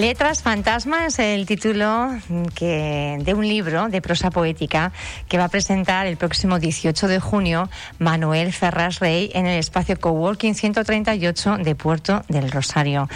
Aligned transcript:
Letras 0.00 0.42
Fantasma 0.42 1.06
es 1.06 1.18
el 1.18 1.46
título 1.46 2.10
que, 2.54 3.16
de 3.18 3.32
un 3.32 3.48
libro 3.48 3.88
de 3.88 4.02
prosa 4.02 4.30
poética 4.30 4.92
que 5.26 5.38
va 5.38 5.44
a 5.44 5.48
presentar 5.48 6.06
el 6.06 6.18
próximo 6.18 6.58
18 6.58 7.08
de 7.08 7.18
junio 7.18 7.70
Manuel 7.98 8.52
Ferraz 8.52 8.98
Rey 8.98 9.30
en 9.32 9.46
el 9.46 9.58
espacio 9.58 9.98
Coworking 9.98 10.54
138 10.54 11.56
de 11.64 11.74
Puerto 11.74 12.22
del 12.28 12.50
Rosario. 12.50 13.08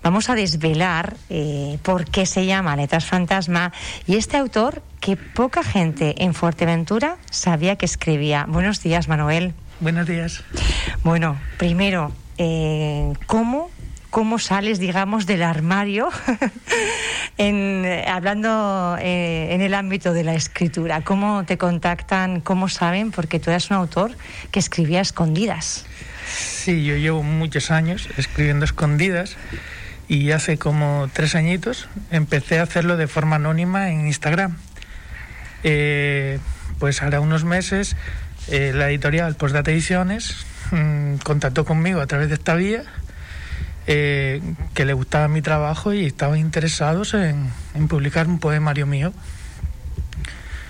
Vamos 0.00 0.30
a 0.30 0.36
desvelar 0.36 1.16
eh, 1.28 1.80
por 1.82 2.04
qué 2.04 2.24
se 2.24 2.46
llama 2.46 2.76
Letras 2.76 3.04
Fantasma 3.06 3.72
y 4.06 4.14
este 4.14 4.36
autor 4.36 4.84
que 5.00 5.16
poca 5.16 5.64
gente 5.64 6.22
en 6.22 6.34
Fuerteventura 6.34 7.16
sabía 7.30 7.74
que 7.74 7.86
escribía. 7.86 8.46
Buenos 8.48 8.80
días, 8.80 9.08
Manuel. 9.08 9.54
Buenos 9.80 10.06
días. 10.06 10.44
Bueno, 11.02 11.36
primero, 11.58 12.12
eh, 12.36 13.12
¿cómo 13.26 13.70
cómo 14.10 14.38
sales, 14.38 14.78
digamos, 14.78 15.26
del 15.26 15.42
armario, 15.42 16.08
en, 17.38 17.84
hablando 18.06 18.96
eh, 19.00 19.48
en 19.50 19.60
el 19.60 19.74
ámbito 19.74 20.12
de 20.12 20.24
la 20.24 20.34
escritura, 20.34 21.02
cómo 21.02 21.44
te 21.44 21.58
contactan, 21.58 22.40
cómo 22.40 22.68
saben, 22.68 23.10
porque 23.10 23.38
tú 23.40 23.50
eres 23.50 23.70
un 23.70 23.76
autor 23.76 24.12
que 24.50 24.58
escribía 24.58 25.00
escondidas. 25.00 25.84
Sí, 26.28 26.84
yo 26.84 26.96
llevo 26.96 27.22
muchos 27.22 27.70
años 27.70 28.08
escribiendo 28.16 28.64
escondidas 28.64 29.36
y 30.08 30.30
hace 30.32 30.58
como 30.58 31.08
tres 31.12 31.34
añitos 31.34 31.88
empecé 32.10 32.58
a 32.58 32.62
hacerlo 32.62 32.96
de 32.96 33.06
forma 33.06 33.36
anónima 33.36 33.90
en 33.90 34.06
Instagram. 34.06 34.56
Eh, 35.64 36.38
pues 36.78 37.02
ahora 37.02 37.20
unos 37.20 37.44
meses 37.44 37.96
eh, 38.48 38.72
la 38.74 38.88
editorial 38.88 39.34
Postdata 39.34 39.70
Ediciones 39.70 40.46
mm, 40.70 41.16
contactó 41.16 41.64
conmigo 41.64 42.00
a 42.00 42.06
través 42.06 42.28
de 42.28 42.34
esta 42.34 42.54
vía 42.54 42.84
eh, 43.90 44.42
que 44.74 44.84
le 44.84 44.92
gustaba 44.92 45.28
mi 45.28 45.40
trabajo 45.40 45.94
y 45.94 46.04
estaban 46.04 46.38
interesados 46.38 47.14
en, 47.14 47.50
publicar 47.88 48.28
un 48.28 48.38
poemario 48.38 48.86
mío. 48.86 49.14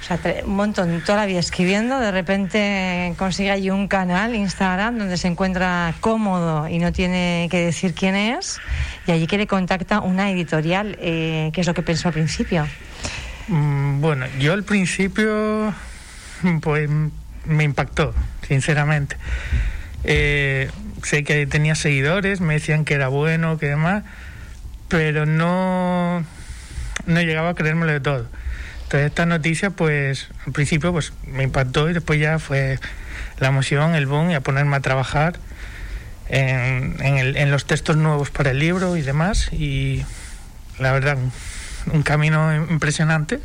O 0.00 0.04
sea, 0.04 0.20
un 0.44 0.54
montón, 0.54 1.02
toda 1.04 1.18
la 1.18 1.26
vida 1.26 1.40
escribiendo, 1.40 1.98
de 1.98 2.12
repente 2.12 3.12
consigue 3.18 3.50
allí 3.50 3.70
un 3.70 3.88
canal, 3.88 4.36
Instagram, 4.36 4.98
donde 4.98 5.16
se 5.16 5.26
encuentra 5.26 5.92
cómodo 6.00 6.68
y 6.68 6.78
no 6.78 6.92
tiene 6.92 7.48
que 7.50 7.58
decir 7.58 7.92
quién 7.92 8.14
es, 8.14 8.60
y 9.08 9.10
allí 9.10 9.26
que 9.26 9.36
le 9.36 9.48
contacta 9.48 10.00
una 10.00 10.30
editorial. 10.30 10.96
Eh, 11.00 11.50
¿Qué 11.52 11.60
es 11.60 11.66
lo 11.66 11.74
que 11.74 11.82
pensó 11.82 12.08
al 12.08 12.14
principio? 12.14 12.68
Mm, 13.48 14.00
bueno, 14.00 14.26
yo 14.38 14.52
al 14.52 14.62
principio, 14.62 15.74
pues 16.60 16.88
me 17.46 17.64
impactó, 17.64 18.14
sinceramente. 18.46 19.16
Eh, 20.04 20.70
sé 21.02 21.24
que 21.24 21.46
tenía 21.46 21.74
seguidores, 21.74 22.40
me 22.40 22.54
decían 22.54 22.84
que 22.84 22.94
era 22.94 23.08
bueno, 23.08 23.58
que 23.58 23.66
demás, 23.66 24.04
pero 24.88 25.26
no, 25.26 26.24
no 27.06 27.20
llegaba 27.20 27.50
a 27.50 27.54
creérmelo 27.54 27.92
de 27.92 28.00
todo. 28.00 28.26
Entonces 28.84 29.08
esta 29.08 29.26
noticia, 29.26 29.70
pues 29.70 30.28
al 30.46 30.52
principio 30.52 30.92
pues 30.92 31.12
me 31.26 31.42
impactó 31.42 31.90
y 31.90 31.92
después 31.92 32.18
ya 32.18 32.38
fue 32.38 32.78
la 33.38 33.48
emoción, 33.48 33.94
el 33.94 34.06
boom 34.06 34.30
y 34.30 34.34
a 34.34 34.40
ponerme 34.40 34.76
a 34.76 34.80
trabajar 34.80 35.38
en, 36.28 36.96
en, 37.00 37.50
los 37.50 37.66
textos 37.66 37.96
nuevos 37.96 38.30
para 38.30 38.50
el 38.52 38.58
libro 38.58 38.96
y 38.96 39.02
demás. 39.02 39.52
Y 39.52 40.04
la 40.78 40.92
verdad, 40.92 41.18
un 41.92 42.02
camino 42.02 42.54
impresionante 42.54 43.40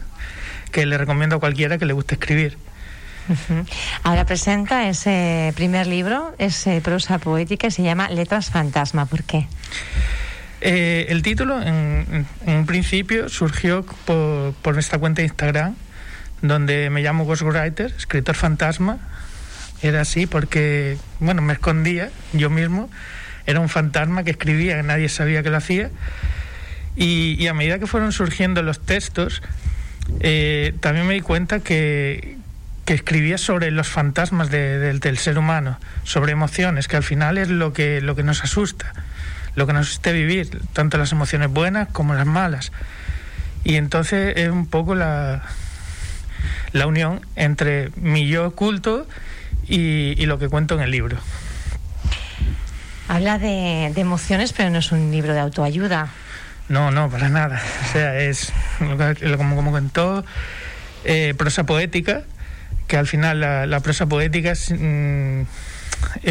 que 0.72 0.86
le 0.86 0.98
recomiendo 0.98 1.36
a 1.36 1.40
cualquiera 1.40 1.78
que 1.78 1.86
le 1.86 1.94
guste 1.94 2.16
escribir. 2.16 2.58
Ahora 4.04 4.26
presenta 4.26 4.88
ese 4.88 5.54
primer 5.56 5.88
libro, 5.88 6.34
ese 6.38 6.82
prosa 6.82 7.20
poética, 7.20 7.72
se 7.72 7.84
llama 7.84 8.10
Letras 8.10 8.50
Fantasma. 8.50 9.06
¿Por 9.06 9.24
qué? 9.24 9.48
Eh, 10.62 11.08
el 11.10 11.22
título, 11.24 11.62
en, 11.62 12.26
un 12.46 12.66
principio, 12.66 13.30
surgió 13.30 13.86
por, 14.06 14.54
por, 14.54 14.74
nuestra 14.74 14.98
cuenta 14.98 15.22
de 15.22 15.28
Instagram, 15.28 15.76
donde 16.42 16.90
me 16.90 17.02
llamo 17.02 17.26
Ghostwriter, 17.26 17.94
escritor 17.98 18.36
fantasma. 18.36 19.00
Era 19.82 20.02
así 20.02 20.26
porque, 20.26 20.98
bueno, 21.20 21.42
me 21.42 21.54
escondía 21.54 22.10
yo 22.32 22.50
mismo. 22.50 22.90
Era 23.46 23.60
un 23.60 23.68
fantasma 23.68 24.24
que 24.24 24.32
escribía, 24.32 24.78
que 24.78 24.84
nadie 24.84 25.10
sabía 25.10 25.44
que 25.44 25.50
lo 25.50 25.58
hacía. 25.58 25.90
Y, 26.96 27.48
a 27.48 27.54
medida 27.54 27.80
que 27.80 27.88
fueron 27.88 28.12
surgiendo 28.12 28.62
los 28.62 28.80
textos, 28.80 29.42
eh, 30.20 30.74
también 30.80 31.08
me 31.08 31.16
di 31.16 31.22
cuenta 31.22 31.60
que, 31.60 32.38
que 32.86 32.94
escribía 32.94 33.38
sobre 33.38 33.72
los 33.72 33.88
fantasmas 33.88 34.50
del 34.50 35.18
ser 35.18 35.38
humano, 35.38 35.80
sobre 36.04 36.34
emociones, 36.34 36.88
que 36.88 36.98
al 36.98 37.04
final 37.04 37.38
es 37.38 37.50
lo 37.50 37.72
que, 37.74 38.02
lo 38.02 38.16
que 38.16 38.24
nos 38.24 38.44
asusta, 38.44 38.94
lo 39.56 39.66
que 39.68 39.74
nos 39.74 39.88
asusta 39.88 40.12
vivir, 40.12 40.62
tanto 40.74 40.98
las 40.98 41.12
emociones 41.12 41.50
buenas 41.50 41.88
como 41.90 42.14
las 42.14 42.26
malas. 42.26 42.72
Y 43.64 43.76
entonces 43.76 44.34
es 44.36 44.50
un 44.50 44.68
poco 44.68 44.96
la, 44.96 45.44
la 46.74 46.88
unión 46.88 47.22
entre 47.36 47.92
mi 47.96 48.28
yo 48.28 48.48
oculto 48.48 49.08
y, 49.68 50.26
lo 50.26 50.40
que 50.40 50.50
cuento 50.50 50.76
en 50.76 50.82
el 50.82 50.92
libro. 50.92 51.18
Habla 53.08 53.38
de, 53.38 53.86
emociones, 53.96 54.54
pero 54.54 54.70
no 54.70 54.80
es 54.80 54.92
un 54.92 55.12
libro 55.12 55.34
de 55.34 55.40
autoayuda. 55.40 56.10
No, 56.68 56.92
no, 56.92 57.10
para 57.10 57.30
nada. 57.30 57.62
O 57.86 57.92
sea, 57.92 58.20
es, 58.20 58.52
como, 59.38 59.56
como 59.56 59.72
contó, 59.72 60.26
eh, 61.06 61.34
prosa 61.38 61.66
poética, 61.66 62.24
que 62.88 62.98
al 62.98 63.08
final 63.08 63.40
la, 63.40 63.80
prosa 63.80 64.06
poética 64.06 64.52
es... 64.52 64.72
Mm, 64.72 65.44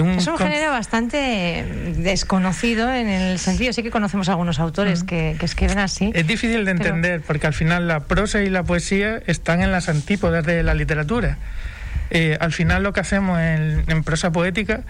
un, 0.03 0.21
género 0.21 0.71
bastante 0.71 1.65
desconocido 1.97 2.93
en 2.93 3.09
el 3.09 3.39
sentido, 3.39 3.73
sí 3.73 3.83
que 3.83 3.91
conocemos 3.91 4.29
algunos 4.29 4.61
autores 4.61 5.03
que, 5.03 5.37
escriben 5.41 5.79
así. 5.79 6.11
Es 6.15 6.27
difícil 6.27 6.65
de 6.65 6.73
entender 6.73 7.23
porque 7.23 7.47
al 7.47 7.55
final 7.55 7.89
la 7.89 8.01
prosa 8.01 8.43
y 8.43 8.51
la 8.51 8.65
poesía 8.65 9.23
están 9.27 9.63
en 9.63 9.73
las 9.73 9.89
antípodas 9.89 10.45
de 10.45 10.63
la 10.63 10.75
literatura. 10.75 11.39
Eh, 12.11 12.37
al 12.41 12.53
final 12.53 12.83
lo 12.83 12.93
que 12.93 13.01
hacemos 13.01 13.41
en, 13.41 14.05
prosa 14.05 14.31
poética 14.31 14.83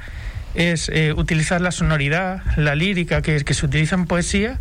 es 0.55 0.89
eh, 0.89 1.13
utilizar 1.13 1.61
la 1.61 1.71
sonoridad, 1.71 2.43
la 2.57 2.75
lírica 2.75 3.23
que, 3.23 3.45
que 3.45 3.55
se 3.55 3.65
utiliza 3.65 3.95
en 3.95 4.07
poesía, 4.07 4.59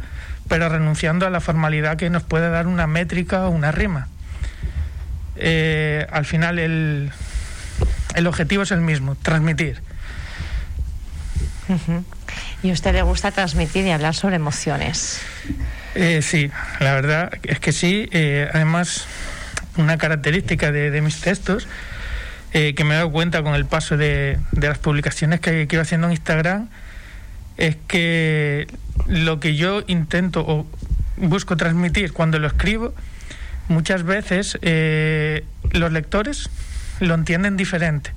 pero 0.47 0.69
renunciando 0.69 1.25
a 1.25 1.29
la 1.29 1.39
formalidad 1.39 1.97
que 1.97 2.09
nos 2.09 2.23
puede 2.23 2.49
dar 2.49 2.67
una 2.67 2.85
métrica 2.85 3.47
o 3.47 3.49
una 3.49 3.71
rima. 3.71 4.07
Eh, 5.43 6.05
al 6.11 6.25
final 6.25 6.59
el, 6.59 7.11
el 8.15 8.27
objetivo 8.27 8.63
es 8.63 8.71
el 8.71 8.81
mismo, 8.81 9.15
transmitir. 9.15 9.81
¿Y 12.61 12.69
a 12.69 12.73
usted 12.73 12.93
le 12.93 13.01
gusta 13.01 13.31
transmitir 13.31 13.85
y 13.85 13.91
hablar 13.91 14.13
sobre 14.13 14.35
emociones? 14.35 15.19
Eh, 15.95 16.21
sí, 16.21 16.51
la 16.79 16.93
verdad 16.93 17.31
es 17.43 17.59
que 17.59 17.71
sí. 17.71 18.07
Eh, 18.11 18.49
además, 18.53 19.05
una 19.77 19.97
característica 19.97 20.71
de, 20.71 21.01
mis 21.01 21.21
textos 21.21 21.67
que 22.51 22.83
me 22.83 22.93
he 22.93 22.97
dado 22.97 23.11
cuenta 23.11 23.41
con 23.41 23.55
el 23.55 23.65
paso 23.65 23.97
de, 23.97 24.37
las 24.51 24.77
publicaciones 24.77 25.39
que, 25.39 25.67
que 25.67 25.75
iba 25.75 25.83
haciendo 25.83 26.07
en 26.07 26.13
Instagram 26.13 26.69
es 27.57 27.77
que 27.87 28.67
lo 29.07 29.39
que 29.39 29.55
yo 29.55 29.83
intento 29.87 30.41
o 30.45 30.67
busco 31.17 31.57
transmitir 31.57 32.13
cuando 32.13 32.37
lo 32.37 32.47
escribo 32.47 32.93
muchas 33.67 34.03
veces 34.03 34.57
eh, 34.61 35.45
los 35.71 35.91
lectores 35.91 36.49
lo 36.99 37.15
entienden 37.15 37.57
diferente. 37.57 38.13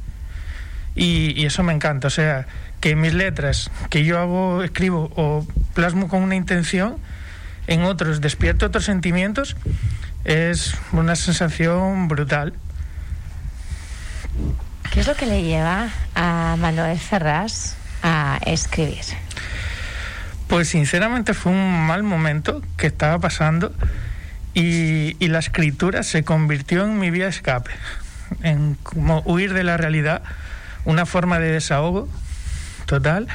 Y, 0.95 1.45
eso 1.45 1.63
me 1.63 1.73
encanta. 1.73 2.09
O 2.09 2.11
sea, 2.11 2.47
que 2.81 2.95
mis 2.97 3.15
letras 3.15 3.71
que 3.91 4.05
yo 4.05 4.19
hago, 4.19 4.63
escribo 4.63 5.11
o 5.17 5.47
plasmo 5.75 6.09
con 6.09 6.23
una 6.23 6.37
intención, 6.37 6.97
en 7.67 7.83
otros 7.83 8.21
despierto 8.21 8.67
otros 8.67 8.85
sentimientos, 8.85 9.57
es 10.25 10.75
una 10.93 11.17
sensación 11.17 12.09
brutal. 12.09 12.55
¿Qué 14.93 15.01
es 15.01 15.07
lo 15.07 15.15
que 15.15 15.27
le 15.27 15.43
lleva 15.43 15.89
a 16.15 16.57
Manuel 16.59 16.99
Ferraz 16.99 17.77
a 18.03 18.39
escribir? 18.47 19.05
Pues 20.47 20.69
sinceramente 20.69 21.35
fue 21.35 21.53
un 21.53 21.87
mal 21.87 22.03
momento 22.03 22.63
que 22.77 22.87
estaba 22.87 23.19
pasando 23.19 23.75
y, 24.55 25.29
la 25.29 25.41
escritura 25.41 26.03
se 26.03 26.23
convirtió 26.23 26.85
en 26.85 26.99
mi 26.99 27.11
vía 27.11 27.25
de 27.25 27.31
escape, 27.31 27.73
en 28.43 28.77
como 28.83 29.21
huir 29.25 29.53
de 29.53 29.65
la 29.65 29.77
realidad, 29.77 30.23
una 30.85 31.07
forma 31.07 31.39
de 31.39 31.51
desahogo 31.51 32.09
total 32.87 33.27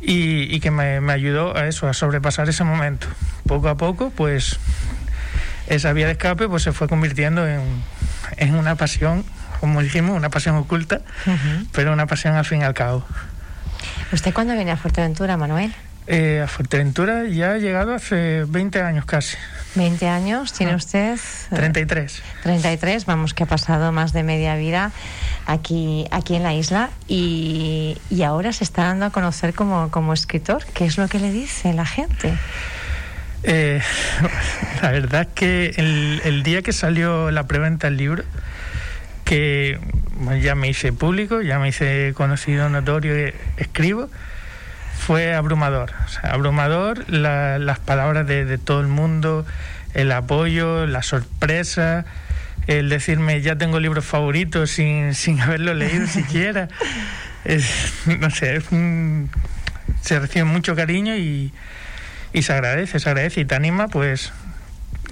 y, 0.00 0.60
que 0.60 0.70
me, 0.70 0.98
ayudó 1.12 1.56
a 1.56 1.66
eso, 1.66 1.88
a 1.88 1.94
sobrepasar 1.94 2.48
ese 2.48 2.64
momento. 2.64 3.06
Poco 3.46 3.68
a 3.68 3.76
poco, 3.76 4.10
pues 4.10 4.58
esa 5.66 5.92
vía 5.92 6.06
de 6.06 6.12
escape 6.12 6.48
pues 6.48 6.62
se 6.62 6.72
fue 6.72 6.88
convirtiendo 6.88 7.46
en, 7.46 7.62
en 8.36 8.54
una 8.54 8.74
pasión, 8.74 9.24
como 9.60 9.82
dijimos, 9.82 10.16
una 10.16 10.30
pasión 10.30 10.56
oculta, 10.56 11.00
pero 11.72 11.92
una 11.92 12.06
pasión 12.06 12.34
al 12.34 12.44
fin 12.44 12.60
y 12.60 12.64
al 12.64 12.74
cabo. 12.74 13.04
¿Usted 14.12 14.32
cuándo 14.32 14.54
viene 14.54 14.72
a 14.72 14.76
Fuerteventura, 14.76 15.36
Manuel? 15.36 15.74
Eh, 16.06 16.40
a 16.42 16.48
Fuerteventura 16.48 17.24
ya 17.24 17.52
ha 17.52 17.58
llegado 17.58 17.94
hace 17.94 18.44
20 18.46 18.82
años 18.82 19.04
casi. 19.04 19.36
20 19.74 20.08
años 20.08 20.52
tiene 20.52 20.72
ah. 20.72 20.76
usted. 20.76 21.18
33. 21.50 22.22
33, 22.42 23.06
vamos, 23.06 23.34
que 23.34 23.44
ha 23.44 23.46
pasado 23.46 23.92
más 23.92 24.12
de 24.12 24.22
media 24.22 24.56
vida 24.56 24.92
aquí, 25.46 26.06
aquí 26.10 26.36
en 26.36 26.42
la 26.42 26.54
isla 26.54 26.90
y, 27.06 27.96
ahora 28.24 28.52
se 28.52 28.64
está 28.64 28.84
dando 28.84 29.06
a 29.06 29.10
conocer 29.10 29.54
como, 29.54 29.90
como 29.90 30.12
escritor. 30.12 30.64
¿Qué 30.74 30.84
es 30.84 30.98
lo 30.98 31.08
que 31.08 31.18
le 31.18 31.30
dice 31.30 31.72
la 31.72 31.86
gente? 31.86 32.34
Eh, 33.44 33.80
la 34.82 34.90
verdad 34.90 35.22
es 35.22 35.28
que 35.28 35.74
el, 35.76 36.20
el, 36.24 36.42
día 36.42 36.62
que 36.62 36.72
salió 36.72 37.30
la 37.30 37.46
preventa 37.46 37.86
del 37.86 37.96
libro, 37.96 38.24
que 39.24 39.78
ya 40.42 40.54
me 40.54 40.68
hice 40.68 40.92
público, 40.92 41.40
ya 41.40 41.58
me 41.58 41.68
hice 41.68 42.12
conocido, 42.14 42.68
notorio, 42.68 43.14
escribo, 43.56 44.10
fue 44.98 45.34
abrumador. 45.34 45.92
O 46.04 46.08
sea, 46.08 46.32
abrumador 46.32 47.08
la, 47.08 47.58
las 47.58 47.78
palabras 47.78 48.26
de, 48.26 48.44
de, 48.44 48.58
todo 48.58 48.80
el 48.80 48.88
mundo, 48.88 49.46
el 49.94 50.12
apoyo, 50.12 50.86
la 50.86 51.02
sorpresa, 51.02 52.04
el 52.66 52.90
decirme 52.90 53.40
ya 53.40 53.56
tengo 53.56 53.80
libros 53.80 54.04
favoritos 54.04 54.70
sin, 54.70 55.14
sin 55.14 55.40
haberlo 55.40 55.72
leído 55.72 56.06
siquiera. 56.08 56.68
Es, 57.44 57.92
no 58.06 58.30
sé, 58.30 58.56
es 58.56 58.64
un, 58.70 59.30
se 60.02 60.18
recibe 60.18 60.44
mucho 60.44 60.76
cariño 60.76 61.16
y, 61.16 61.52
y 62.32 62.42
se 62.42 62.52
agradece, 62.52 62.98
se 62.98 63.08
agradece 63.08 63.40
y 63.40 63.44
te 63.44 63.54
anima 63.54 63.88
pues 63.88 64.32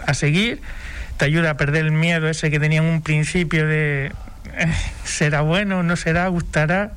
a 0.06 0.14
seguir, 0.14 0.60
te 1.16 1.24
ayuda 1.24 1.50
a 1.50 1.56
perder 1.56 1.86
el 1.86 1.92
miedo 1.92 2.28
ese 2.28 2.50
que 2.50 2.60
tenía 2.60 2.80
en 2.80 2.86
un 2.86 3.02
principio 3.02 3.66
de 3.66 4.12
eh, 4.56 4.74
será 5.04 5.40
bueno, 5.40 5.82
no 5.82 5.96
será, 5.96 6.28
gustará, 6.28 6.92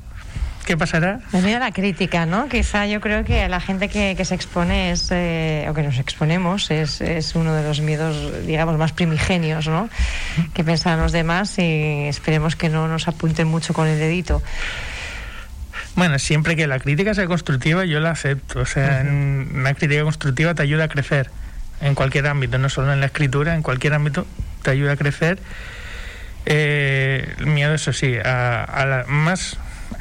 ¿qué 0.70 0.76
pasará? 0.76 1.18
Me 1.32 1.42
miedo 1.42 1.56
a 1.56 1.60
la 1.60 1.72
crítica, 1.72 2.26
¿no? 2.26 2.48
Quizá 2.48 2.86
yo 2.86 3.00
creo 3.00 3.24
que 3.24 3.48
la 3.48 3.58
gente 3.58 3.88
que, 3.88 4.14
que 4.16 4.24
se 4.24 4.36
expone 4.36 4.92
es, 4.92 5.08
eh, 5.10 5.66
o 5.68 5.74
que 5.74 5.82
nos 5.82 5.98
exponemos 5.98 6.70
es, 6.70 7.00
es, 7.00 7.34
uno 7.34 7.54
de 7.54 7.64
los 7.64 7.80
miedos, 7.80 8.46
digamos, 8.46 8.78
más 8.78 8.92
primigenios, 8.92 9.66
¿no? 9.66 9.88
Que 10.54 10.62
piensan 10.62 11.00
los 11.00 11.10
demás 11.10 11.58
y 11.58 12.06
esperemos 12.06 12.54
que 12.54 12.68
no 12.68 12.86
nos 12.86 13.08
apunten 13.08 13.48
mucho 13.48 13.74
con 13.74 13.88
el 13.88 13.98
dedito. 13.98 14.44
Bueno, 15.96 16.20
siempre 16.20 16.54
que 16.54 16.68
la 16.68 16.78
crítica 16.78 17.14
sea 17.14 17.26
constructiva, 17.26 17.84
yo 17.84 17.98
la 17.98 18.12
acepto. 18.12 18.60
O 18.60 18.64
sea, 18.64 19.02
uh 19.04 19.08
-huh. 19.08 19.52
una 19.52 19.74
crítica 19.74 20.04
constructiva 20.04 20.54
te 20.54 20.62
ayuda 20.62 20.84
a 20.84 20.88
crecer 20.88 21.30
en 21.80 21.96
cualquier 21.96 22.28
ámbito, 22.28 22.58
no 22.58 22.68
solo 22.68 22.92
en 22.92 23.00
la 23.00 23.06
escritura, 23.06 23.56
en 23.56 23.62
cualquier 23.62 23.94
ámbito 23.94 24.24
te 24.62 24.70
ayuda 24.70 24.92
a 24.92 24.96
crecer. 24.96 25.40
Eh, 26.46 27.34
el 27.38 27.46
miedo, 27.46 27.74
eso 27.74 27.92
sí, 27.92 28.14
a, 28.24 28.62
a 28.62 28.86
la, 28.86 29.04
más 29.08 29.58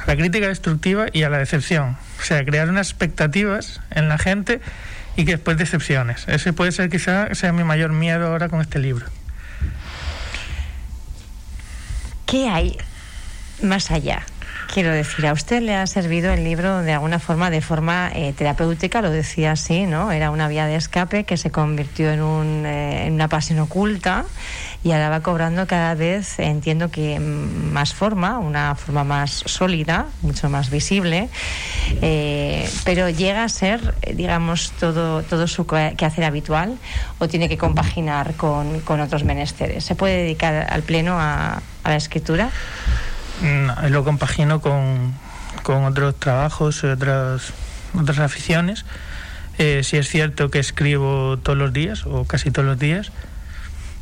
la 0.08 0.16
crítica 0.16 0.48
destructiva 0.48 1.08
y 1.12 1.24
a 1.24 1.30
la 1.30 1.38
decepción. 1.38 1.98
O 2.20 2.24
sea, 2.24 2.44
crear 2.46 2.70
unas 2.70 2.90
expectativas 2.90 3.82
en 3.92 4.10
la 4.10 4.18
gente 4.18 4.62
y 5.16 5.26
que 5.26 5.32
después 5.32 5.58
decepciones. 5.58 6.28
Ese 6.28 6.54
puede 6.54 6.72
ser 6.72 6.90
quizá 6.90 7.34
sea 7.36 7.52
mi 7.52 7.64
mayor 7.64 7.92
miedo 7.92 8.28
ahora 8.28 8.50
con 8.50 8.62
este 8.62 8.80
libro. 8.80 9.06
¿Qué 12.26 12.48
hay 12.48 12.78
más 13.62 13.92
allá? 13.92 14.24
Quiero 14.72 14.92
decir, 14.92 15.26
a 15.26 15.34
usted 15.34 15.64
le 15.64 15.74
ha 15.76 15.88
servido 15.88 16.32
el 16.32 16.44
libro 16.44 16.84
de 16.84 16.94
alguna 16.94 17.18
forma, 17.18 17.50
de 17.50 17.60
forma 17.60 18.12
eh, 18.14 18.34
terapéutica, 18.34 19.02
lo 19.02 19.10
decía 19.10 19.54
así, 19.54 19.88
¿no? 19.88 20.12
Era 20.12 20.30
una 20.30 20.48
vía 20.48 20.68
de 20.68 20.76
escape 20.76 21.24
que 21.24 21.38
se 21.38 21.50
convirtió 21.50 22.12
en, 22.12 22.22
un, 22.22 22.66
eh, 22.68 23.08
en 23.08 23.14
una 23.14 23.28
pasión 23.28 23.58
oculta 23.60 24.26
y 24.84 24.92
ahora 24.92 25.10
va 25.10 25.22
cobrando 25.22 25.66
cada 25.66 25.96
vez, 25.96 26.38
entiendo 26.38 26.92
que 26.92 27.20
más 27.20 27.96
forma, 27.96 28.38
una 28.38 28.76
forma 28.76 29.04
más 29.04 29.42
sólida, 29.48 30.06
mucho 30.22 30.52
más 30.52 30.70
visible, 30.70 31.30
eh, 32.04 32.70
pero 32.86 33.10
llega 33.10 33.44
a 33.44 33.50
ser, 33.50 33.96
digamos, 34.14 34.72
todo, 34.80 35.24
todo 35.24 35.48
su 35.48 35.66
quehacer 35.66 36.24
habitual 36.24 36.78
o 37.18 37.28
tiene 37.28 37.50
que 37.50 37.58
compaginar 37.58 38.36
con, 38.36 38.82
con 38.82 39.00
otros 39.02 39.24
menesteres. 39.24 39.84
¿Se 39.84 39.96
puede 39.96 40.18
dedicar 40.18 40.68
al 40.70 40.84
pleno 40.84 41.20
a, 41.20 41.64
a 41.84 41.90
la 41.90 41.96
escritura? 41.96 42.52
No, 43.42 43.90
lo 43.90 44.04
compagino 44.04 44.60
con, 44.60 45.14
con 45.64 45.86
otros 45.86 46.20
trabajos, 46.20 46.84
otras, 46.84 47.54
otras 47.94 48.20
aficiones. 48.20 48.86
Eh, 49.58 49.82
si 49.84 49.98
es 49.98 50.08
cierto 50.08 50.50
que 50.50 50.60
escribo 50.60 51.38
todos 51.38 51.58
los 51.58 51.74
días 51.74 52.06
o 52.06 52.26
casi 52.26 52.52
todos 52.52 52.68
los 52.68 52.80
días, 52.80 53.12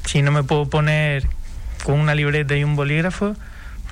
si 0.05 0.21
no 0.21 0.31
me 0.31 0.43
puedo 0.43 0.69
poner 0.69 1.27
con 1.83 1.99
una 1.99 2.15
libreta 2.15 2.55
y 2.55 2.63
un 2.63 2.75
bolígrafo, 2.75 3.35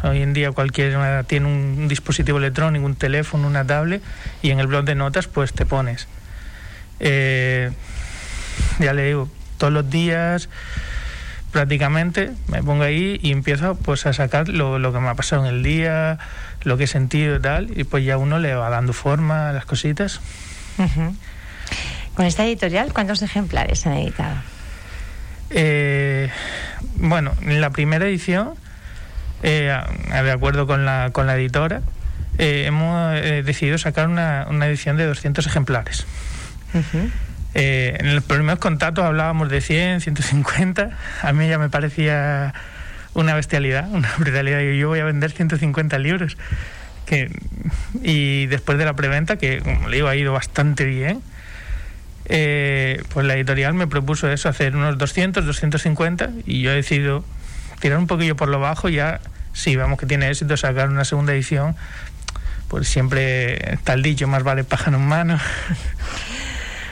hoy 0.03 0.21
en 0.21 0.33
día 0.33 0.51
cualquiera 0.51 1.23
tiene 1.23 1.47
un 1.47 1.87
dispositivo 1.87 2.37
electrónico, 2.37 2.85
un 2.85 2.95
teléfono, 2.95 3.47
una 3.47 3.65
tablet 3.65 4.01
y 4.41 4.51
en 4.51 4.59
el 4.59 4.67
blog 4.67 4.85
de 4.85 4.95
notas 4.95 5.27
pues 5.27 5.53
te 5.53 5.65
pones. 5.65 6.07
Eh, 6.99 7.71
ya 8.79 8.93
le 8.93 9.05
digo, 9.05 9.29
todos 9.57 9.73
los 9.73 9.89
días 9.89 10.49
prácticamente 11.55 12.33
me 12.49 12.61
pongo 12.61 12.83
ahí 12.83 13.17
y 13.23 13.31
empiezo 13.31 13.75
pues 13.75 14.05
a 14.05 14.11
sacar 14.11 14.49
lo, 14.49 14.77
lo, 14.77 14.91
que 14.91 14.99
me 14.99 15.07
ha 15.07 15.15
pasado 15.15 15.45
en 15.45 15.55
el 15.55 15.63
día, 15.63 16.19
lo 16.63 16.75
que 16.75 16.83
he 16.83 16.87
sentido 16.87 17.37
y 17.37 17.39
tal, 17.39 17.71
y 17.79 17.85
pues 17.85 18.03
ya 18.03 18.17
uno 18.17 18.39
le 18.39 18.53
va 18.55 18.69
dando 18.69 18.91
forma 18.91 19.51
a 19.51 19.53
las 19.53 19.63
cositas. 19.63 20.19
Uh 20.77 20.83
-huh. 20.83 21.15
Con 22.13 22.25
esta 22.25 22.43
editorial, 22.43 22.91
¿cuántos 22.91 23.21
ejemplares 23.21 23.79
se 23.79 23.87
han 23.87 23.95
editado? 23.95 24.35
Eh, 25.49 26.29
bueno, 26.97 27.31
en 27.41 27.61
la 27.61 27.69
primera 27.69 28.05
edición, 28.05 28.55
eh, 29.41 29.73
de 30.11 30.31
acuerdo 30.31 30.67
con 30.67 30.83
la, 30.83 31.11
con 31.13 31.25
la 31.25 31.37
editora, 31.37 31.83
eh, 32.37 32.65
hemos 32.67 33.13
decidido 33.45 33.77
sacar 33.77 34.09
una, 34.09 34.45
una, 34.49 34.67
edición 34.67 34.97
de 34.97 35.05
200 35.05 35.47
ejemplares. 35.47 36.05
Uh 36.73 36.79
-huh. 36.79 37.11
Eh, 37.57 37.95
en 37.99 38.13
los 38.13 38.23
primeros 38.25 38.59
contactos 38.59 39.05
hablábamos 39.05 39.49
de 39.49 39.61
100, 39.61 40.01
150. 40.01 40.89
A 41.21 41.33
mí 41.33 41.47
ya 41.47 41.57
me 41.57 41.69
parecía 41.69 42.53
una 43.13 43.33
bestialidad, 43.33 43.89
una 43.89 44.11
brutalidad. 44.17 44.59
Yo 44.59 44.89
voy 44.89 44.99
a 44.99 45.05
vender 45.05 45.31
150 45.31 45.97
libros. 45.97 46.37
Que, 47.05 47.31
y 48.03 48.47
después 48.47 48.77
de 48.77 48.85
la 48.85 48.93
preventa, 48.93 49.37
que 49.37 49.59
como 49.59 49.87
le 49.89 49.97
digo, 49.97 50.07
ha 50.09 50.15
ido 50.15 50.33
bastante 50.33 50.85
bien, 50.85 51.21
eh, 52.25 53.03
pues 53.09 53.25
la 53.25 53.35
editorial 53.35 53.73
me 53.73 53.87
propuso 53.87 54.29
eso, 54.29 54.49
hacer 54.49 54.75
unos 54.75 54.97
200, 54.97 55.45
250, 55.45 56.31
y 56.45 56.61
yo 56.61 56.71
he 56.71 56.75
decidido 56.75 57.23
tirar 57.79 57.99
un 57.99 58.07
poquillo 58.07 58.35
por 58.35 58.49
lo 58.49 58.59
bajo. 58.59 58.89
Ya, 58.89 59.21
si 59.53 59.75
vemos 59.75 59.99
que 59.99 60.07
tiene 60.07 60.29
éxito, 60.29 60.57
sacar 60.57 60.89
una 60.89 61.05
segunda 61.05 61.33
edición. 61.33 61.75
Pues 62.67 62.87
siempre 62.87 63.77
el 63.85 64.01
dicho: 64.01 64.27
más 64.27 64.43
vale 64.43 64.63
pájaro 64.63 64.97
en 64.97 65.07
mano. 65.07 65.39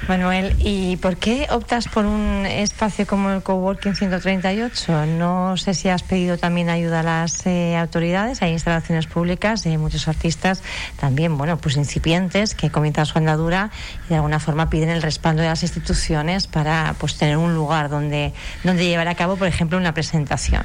Manuel, 0.08 0.54
¿y 0.60 0.98
por 0.98 1.16
qué 1.16 1.48
optas 1.50 1.88
por 1.88 2.06
un 2.06 2.46
espacio 2.46 3.08
como 3.08 3.32
el 3.32 3.42
Coworking 3.42 3.96
138? 3.96 5.06
No 5.06 5.56
sé 5.56 5.74
si 5.74 5.88
has 5.88 6.04
pedido 6.04 6.38
también 6.38 6.70
ayuda 6.70 7.00
a 7.00 7.04
las 7.04 7.46
eh, 7.46 7.78
autoridades, 7.78 8.42
hay 8.42 8.52
instalaciones 8.52 9.08
públicas, 9.08 9.66
hay 9.66 9.78
muchos 9.78 10.10
artistas 10.10 10.62
también, 11.00 11.38
bueno, 11.38 11.58
pues 11.58 11.78
incipientes 11.78 12.54
que 12.54 12.70
comienzan 12.70 13.06
su 13.06 13.18
andadura 13.18 13.72
y 14.06 14.10
de 14.10 14.16
alguna 14.16 14.40
forma 14.40 14.70
piden 14.70 14.90
el 14.90 15.02
respaldo 15.02 15.42
de 15.42 15.48
las 15.48 15.64
instituciones 15.64 16.48
para 16.48 16.96
pues 17.00 17.18
tener 17.18 17.38
un 17.38 17.56
lugar 17.56 17.90
donde, 17.90 18.34
donde 18.64 18.86
llevar 18.86 19.08
a 19.08 19.16
cabo, 19.16 19.38
por 19.38 19.48
ejemplo, 19.48 19.78
una 19.78 19.94
presentación. 19.94 20.64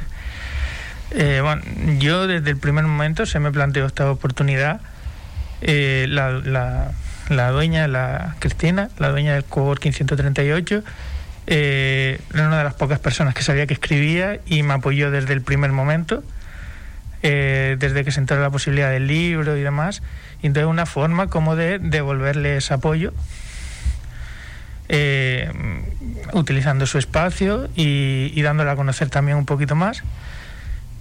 Eh, 1.12 1.40
bueno, 1.42 1.62
yo 1.98 2.26
desde 2.26 2.50
el 2.50 2.56
primer 2.56 2.84
momento 2.84 3.24
se 3.24 3.38
me 3.38 3.52
planteó 3.52 3.86
esta 3.86 4.10
oportunidad. 4.10 4.80
Eh, 5.60 6.06
la, 6.08 6.30
la 6.30 6.92
la 7.30 7.50
dueña, 7.50 7.88
la 7.88 8.36
Cristina, 8.38 8.90
la 8.98 9.10
dueña 9.10 9.34
del 9.34 9.44
Coworking 9.44 9.92
138, 9.92 10.82
eh, 11.46 12.20
era 12.34 12.46
una 12.46 12.58
de 12.58 12.64
las 12.64 12.74
pocas 12.74 12.98
personas 12.98 13.34
que 13.34 13.42
sabía 13.42 13.66
que 13.66 13.74
escribía 13.74 14.38
y 14.46 14.62
me 14.62 14.74
apoyó 14.74 15.10
desde 15.10 15.32
el 15.32 15.40
primer 15.40 15.72
momento, 15.72 16.22
eh, 17.22 17.76
desde 17.78 18.04
que 18.04 18.12
se 18.12 18.20
entró 18.20 18.40
la 18.40 18.50
posibilidad 18.50 18.90
del 18.90 19.06
libro 19.06 19.56
y 19.56 19.62
demás. 19.62 20.02
Y 20.42 20.46
entonces 20.46 20.68
una 20.68 20.86
forma 20.86 21.28
como 21.28 21.56
de 21.56 21.78
devolverles 21.78 22.70
apoyo, 22.70 23.12
eh, 24.90 25.50
utilizando 26.32 26.86
su 26.86 26.98
espacio 26.98 27.68
y, 27.74 28.40
dándole 28.42 28.70
a 28.70 28.76
conocer 28.76 29.08
también 29.10 29.38
un 29.38 29.46
poquito 29.46 29.74
más. 29.74 30.02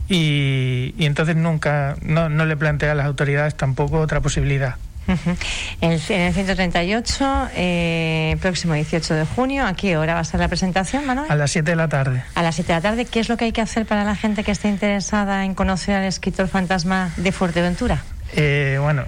Y, 0.08 0.96
entonces 0.98 1.36
nunca, 1.36 1.98
no, 2.02 2.30
no 2.30 2.46
le 2.46 2.56
planteé 2.56 2.90
a 2.90 2.96
las 2.96 3.06
autoridades 3.06 3.56
tampoco 3.56 4.00
otra 4.00 4.22
posibilidad. 4.22 4.78
Uh 5.08 5.12
-huh. 5.12 5.38
el, 5.82 6.02
en, 6.10 6.22
el, 6.22 6.34
138, 6.34 7.50
eh, 7.56 8.38
próximo 8.42 8.74
18 8.74 9.14
de 9.14 9.26
junio, 9.26 9.66
¿a 9.66 9.74
qué 9.74 9.96
hora 9.98 10.14
va 10.14 10.20
a 10.20 10.24
ser 10.24 10.40
la 10.40 10.50
presentación, 10.50 11.06
Manuel? 11.06 11.32
A 11.32 11.36
las 11.36 11.52
7 11.52 11.72
de 11.72 11.76
la 11.78 11.88
tarde. 11.88 12.24
A 12.36 12.44
las 12.44 12.56
7 12.56 12.68
de 12.68 12.74
la 12.74 12.82
tarde, 12.82 13.06
¿qué 13.06 13.22
es 13.22 13.30
lo 13.30 13.38
que 13.38 13.46
hay 13.46 13.52
que 13.54 13.62
hacer 13.62 13.86
para 13.86 14.04
la 14.04 14.16
gente 14.16 14.44
que 14.44 14.52
esté 14.52 14.68
interesada 14.68 15.46
en 15.46 15.56
conocer 15.56 15.96
al 15.96 16.04
escritor 16.04 16.50
fantasma 16.50 17.12
de 17.16 17.32
Fuerteventura? 17.32 18.04
Eh, 18.36 18.78
bueno, 18.82 19.06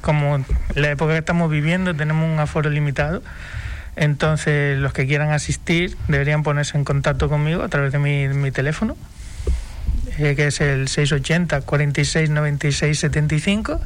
como 0.00 0.42
la 0.74 0.90
época 0.90 1.12
que 1.12 1.18
estamos 1.18 1.50
viviendo 1.50 1.94
tenemos 1.94 2.30
un 2.30 2.38
aforo 2.40 2.70
limitado, 2.70 3.22
entonces 3.96 4.78
los 4.78 4.92
que 4.92 5.06
quieran 5.06 5.32
asistir 5.32 5.96
deberían 6.08 6.42
ponerse 6.42 6.78
en 6.78 6.84
contacto 6.84 7.28
conmigo 7.28 7.62
a 7.62 7.68
través 7.68 7.92
de 7.92 7.98
mi, 7.98 8.28
mi 8.28 8.50
teléfono, 8.50 8.96
eh, 10.18 10.34
que 10.34 10.46
es 10.46 10.60
el 10.60 10.88
680 10.88 11.60
46 11.60 12.30
96 12.30 12.98
75 12.98 13.80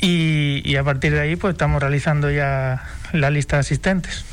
y, 0.00 0.62
y, 0.64 0.76
a 0.76 0.84
partir 0.84 1.12
de 1.12 1.20
ahí 1.20 1.36
pues 1.36 1.52
estamos 1.52 1.80
realizando 1.80 2.30
ya 2.30 2.82
la 3.12 3.30
lista 3.30 3.56
de 3.56 3.60
asistentes. 3.60 4.24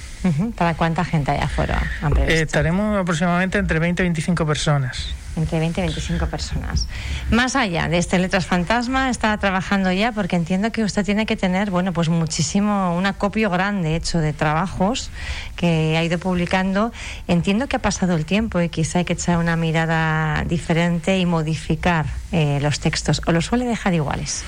¿Para 0.57 0.73
cuánta 0.73 1.05
gente 1.05 1.31
hay 1.31 1.39
afuera? 1.39 1.81
estaremos 2.27 2.97
aproximadamente 2.97 3.57
entre 3.59 3.79
20 3.79 4.03
y 4.03 4.05
25 4.05 4.45
personas 4.45 5.13
entre 5.37 5.59
20 5.59 5.79
y 5.79 5.83
25 5.83 6.25
personas. 6.27 6.87
Más 7.31 7.55
allá 7.55 7.87
de 7.87 7.97
este 7.97 8.19
Letras 8.19 8.45
Fantasma, 8.45 9.09
está 9.09 9.37
trabajando 9.37 9.91
ya 9.91 10.11
porque 10.11 10.35
entiendo 10.35 10.71
que 10.71 10.83
usted 10.83 11.05
tiene 11.05 11.25
que 11.25 11.35
tener, 11.35 11.69
bueno, 11.69 11.93
pues 11.93 12.09
muchísimo, 12.09 12.95
un 12.95 13.05
acopio 13.05 13.49
grande 13.49 13.95
hecho 13.95 14.19
de 14.19 14.33
trabajos 14.33 15.09
que 15.55 15.95
ha 15.97 16.03
ido 16.03 16.17
publicando. 16.17 16.91
Entiendo 17.27 17.67
que 17.67 17.77
ha 17.77 17.81
pasado 17.81 18.15
el 18.15 18.25
tiempo 18.25 18.59
y 18.61 18.69
quizá 18.69 18.99
hay 18.99 19.05
que 19.05 19.13
echar 19.13 19.37
una 19.37 19.55
mirada 19.55 20.43
diferente 20.45 21.17
y 21.19 21.25
modificar 21.25 22.07
eh, 22.31 22.59
los 22.61 22.79
textos. 22.79 23.21
¿O 23.25 23.31
lo 23.31 23.41
suele 23.41 23.65
dejar 23.65 23.93
iguales? 23.93 24.43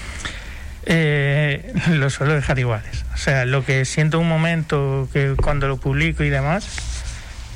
Eh, 0.91 1.72
lo 1.91 2.10
suelo 2.10 2.34
dejar 2.34 2.58
iguales. 2.58 3.05
O 3.13 3.17
sea, 3.17 3.46
lo 3.46 3.63
que 3.63 3.86
siento 3.86 4.19
un 4.19 4.27
momento 4.27 5.08
que 5.13 5.36
cuando 5.41 5.67
lo 5.67 5.77
publico 5.77 6.24
y 6.24 6.29
demás, 6.29 6.67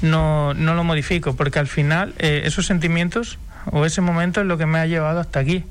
no, 0.04 0.54
no 0.54 0.76
lo 0.76 0.84
modifico, 0.84 1.36
porque 1.36 1.58
al 1.58 1.68
final 1.68 2.14
eh, 2.20 2.44
esos 2.46 2.68
sentimientos 2.68 3.40
o 3.66 3.86
ese 3.86 4.02
momento 4.02 4.42
es 4.42 4.48
lo 4.48 4.60
que 4.60 4.68
me 4.68 4.78
ha 4.78 4.86
llevado 4.86 5.20
hasta 5.20 5.40
aquí. 5.40 5.66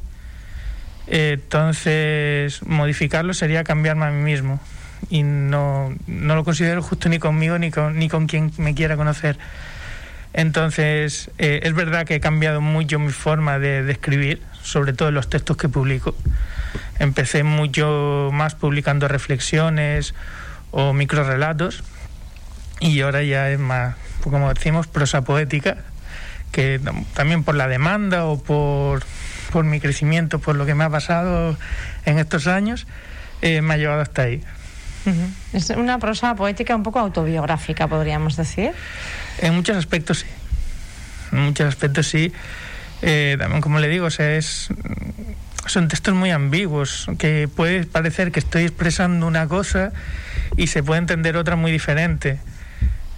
entonces, 1.07 2.63
modificarlo 2.67 3.33
sería 3.33 3.63
cambiarme 3.63 4.07
a 4.07 4.11
mí 4.11 4.23
mismo. 4.23 4.59
Y 5.09 5.23
no, 5.23 5.95
no 6.07 6.35
lo 6.35 6.45
considero 6.45 6.83
justo 6.83 7.09
ni 7.09 7.19
conmigo 7.19 7.59
ni 7.59 7.71
con, 7.71 7.97
ni 7.97 8.09
con 8.09 8.27
quien 8.27 8.53
me 8.57 8.75
quiera 8.75 8.97
conocer. 8.97 9.39
Entonces, 10.33 11.31
eh, 11.39 11.61
es 11.63 11.75
verdad 11.75 12.07
que 12.07 12.17
he 12.17 12.21
cambiado 12.21 12.61
mucho 12.61 12.99
mi 12.99 13.13
forma 13.13 13.59
de, 13.59 13.83
de, 13.83 13.93
escribir, 13.93 14.43
sobre 14.63 14.95
todo 14.95 15.11
en 15.11 15.15
los 15.15 15.29
textos 15.29 15.57
que 15.57 15.69
publico. 15.69 16.17
Empecé 17.03 17.43
mucho 17.43 18.31
más 18.33 18.55
publicando 18.55 19.09
reflexiones 19.09 20.15
o 20.71 20.95
microrelatos 20.95 21.83
y 22.81 23.01
ahora 23.03 23.23
ya 23.23 23.51
es 23.51 23.59
más 23.59 23.97
como 24.31 24.53
decimos, 24.53 24.87
prosa 24.87 25.23
poética, 25.23 25.79
que 26.51 26.81
también 27.15 27.45
por 27.45 27.55
la 27.55 27.69
demanda 27.69 28.25
o 28.27 28.43
por, 28.43 29.03
por 29.53 29.65
mi 29.65 29.81
crecimiento, 29.81 30.39
por 30.39 30.57
lo 30.57 30.67
que 30.67 30.75
me 30.75 30.85
ha 30.85 30.91
pasado 30.91 31.57
en 32.05 32.19
estos 32.19 32.47
años, 32.47 32.87
eh, 33.43 33.63
me 33.63 33.75
ha 33.75 33.77
llevado 33.77 34.01
hasta 34.01 34.23
ahí. 34.23 34.43
Es 35.53 35.71
una 35.71 35.99
prosa 35.99 36.35
poética 36.37 36.77
un 36.77 36.85
poco 36.85 37.01
autobiográfica, 37.01 37.89
podríamos 37.89 38.37
decir. 38.37 38.73
En 39.39 39.55
muchos 39.55 39.77
aspectos 39.77 40.21
sí. 40.21 40.27
En 41.33 41.47
muchos 41.47 41.67
aspectos 41.67 42.07
sí. 42.07 42.33
Eh, 43.03 43.37
también, 43.37 43.61
como 43.61 43.81
le 43.81 43.89
digo, 43.89 44.07
es, 44.07 44.69
son 45.67 45.89
textos 45.89 46.15
muy 46.15 46.31
ambiguos, 46.31 47.07
que 47.19 47.49
puede 47.55 47.87
parecer 47.87 48.33
que 48.33 48.41
estoy 48.41 48.65
expresando 48.65 49.27
una 49.27 49.47
cosa 49.47 49.93
y 50.57 50.67
se 50.67 50.83
puede 50.83 51.01
entender 51.01 51.37
otra 51.37 51.57
muy 51.57 51.73
diferente. 51.73 52.39